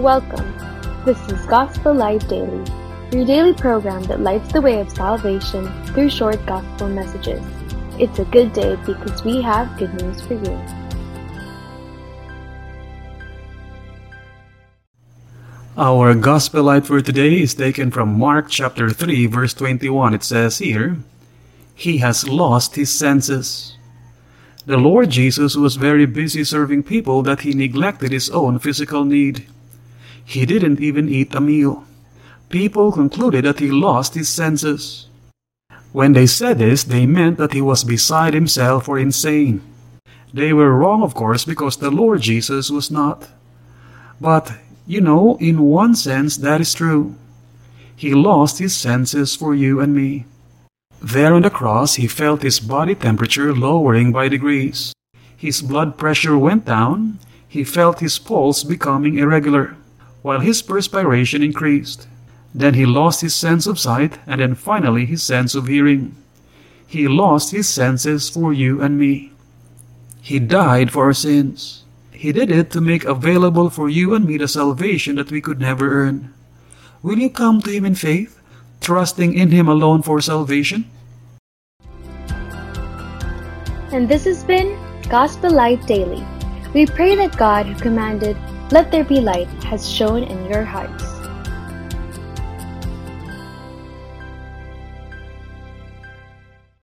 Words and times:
Welcome. 0.00 0.56
This 1.04 1.20
is 1.28 1.44
Gospel 1.44 1.92
Light 1.92 2.26
Daily, 2.26 2.64
your 3.12 3.26
daily 3.26 3.52
program 3.52 4.02
that 4.04 4.20
lights 4.20 4.50
the 4.50 4.62
way 4.62 4.80
of 4.80 4.88
salvation 4.88 5.68
through 5.84 6.08
short 6.08 6.40
gospel 6.46 6.88
messages. 6.88 7.44
It's 7.98 8.18
a 8.18 8.24
good 8.24 8.54
day 8.54 8.76
because 8.86 9.22
we 9.24 9.42
have 9.42 9.76
good 9.76 9.92
news 10.00 10.22
for 10.22 10.40
you. 10.40 10.56
Our 15.76 16.14
gospel 16.14 16.62
light 16.62 16.86
for 16.86 17.02
today 17.02 17.42
is 17.42 17.52
taken 17.52 17.90
from 17.90 18.18
Mark 18.18 18.48
chapter 18.48 18.88
3 18.88 19.26
verse 19.26 19.52
21. 19.52 20.14
It 20.14 20.24
says 20.24 20.56
here, 20.56 20.96
He 21.74 21.98
has 21.98 22.26
lost 22.26 22.74
his 22.74 22.90
senses. 22.90 23.76
The 24.64 24.78
Lord 24.78 25.10
Jesus 25.10 25.56
was 25.56 25.76
very 25.76 26.06
busy 26.06 26.42
serving 26.42 26.84
people 26.84 27.20
that 27.24 27.42
he 27.42 27.52
neglected 27.52 28.12
his 28.12 28.30
own 28.30 28.58
physical 28.60 29.04
need. 29.04 29.46
He 30.30 30.46
didn't 30.46 30.78
even 30.80 31.08
eat 31.08 31.34
a 31.34 31.40
meal. 31.40 31.82
People 32.50 32.92
concluded 32.92 33.44
that 33.44 33.58
he 33.58 33.72
lost 33.72 34.14
his 34.14 34.28
senses. 34.28 35.08
When 35.90 36.12
they 36.12 36.26
said 36.28 36.58
this, 36.58 36.84
they 36.84 37.04
meant 37.04 37.36
that 37.38 37.52
he 37.52 37.60
was 37.60 37.82
beside 37.82 38.32
himself 38.32 38.88
or 38.88 38.96
insane. 38.96 39.60
They 40.32 40.52
were 40.52 40.70
wrong, 40.70 41.02
of 41.02 41.14
course, 41.14 41.44
because 41.44 41.78
the 41.78 41.90
Lord 41.90 42.20
Jesus 42.20 42.70
was 42.70 42.92
not. 42.92 43.26
But 44.20 44.52
you 44.86 45.00
know, 45.00 45.36
in 45.40 45.62
one 45.62 45.96
sense, 45.96 46.36
that 46.36 46.60
is 46.60 46.74
true. 46.74 47.16
He 47.96 48.14
lost 48.14 48.60
his 48.60 48.76
senses 48.76 49.34
for 49.34 49.52
you 49.52 49.80
and 49.80 49.92
me. 49.92 50.26
There 51.02 51.34
on 51.34 51.42
the 51.42 51.50
cross, 51.50 51.96
he 51.96 52.06
felt 52.06 52.42
his 52.42 52.60
body 52.60 52.94
temperature 52.94 53.52
lowering 53.52 54.12
by 54.12 54.28
degrees. 54.28 54.92
His 55.36 55.60
blood 55.60 55.98
pressure 55.98 56.38
went 56.38 56.66
down. 56.66 57.18
He 57.48 57.64
felt 57.64 57.98
his 57.98 58.20
pulse 58.20 58.62
becoming 58.62 59.18
irregular, 59.18 59.74
while 60.22 60.40
his 60.40 60.62
perspiration 60.62 61.42
increased. 61.42 62.08
Then 62.54 62.74
he 62.74 62.84
lost 62.84 63.20
his 63.20 63.34
sense 63.34 63.66
of 63.66 63.78
sight, 63.78 64.18
and 64.26 64.40
then 64.40 64.54
finally 64.54 65.06
his 65.06 65.22
sense 65.22 65.54
of 65.54 65.66
hearing. 65.66 66.16
He 66.86 67.06
lost 67.06 67.52
his 67.52 67.68
senses 67.68 68.28
for 68.28 68.52
you 68.52 68.82
and 68.82 68.98
me. 68.98 69.32
He 70.20 70.38
died 70.38 70.90
for 70.90 71.04
our 71.04 71.14
sins. 71.14 71.84
He 72.10 72.32
did 72.32 72.50
it 72.50 72.70
to 72.72 72.80
make 72.80 73.04
available 73.04 73.70
for 73.70 73.88
you 73.88 74.14
and 74.14 74.26
me 74.26 74.36
the 74.36 74.48
salvation 74.48 75.16
that 75.16 75.30
we 75.30 75.40
could 75.40 75.60
never 75.60 76.04
earn. 76.04 76.34
Will 77.02 77.18
you 77.18 77.30
come 77.30 77.62
to 77.62 77.70
Him 77.70 77.86
in 77.86 77.94
faith, 77.94 78.38
trusting 78.80 79.32
in 79.32 79.50
Him 79.50 79.68
alone 79.68 80.02
for 80.02 80.20
salvation? 80.20 80.84
And 83.92 84.06
this 84.06 84.24
has 84.24 84.44
been 84.44 84.76
Gospel 85.08 85.50
Light 85.50 85.86
Daily. 85.86 86.22
We 86.72 86.86
pray 86.86 87.16
that 87.16 87.36
God 87.36 87.66
who 87.66 87.74
commanded, 87.74 88.36
Let 88.70 88.92
there 88.92 89.02
be 89.02 89.20
light, 89.20 89.48
has 89.64 89.90
shone 89.90 90.22
in 90.22 90.48
your 90.48 90.62
hearts. 90.62 91.09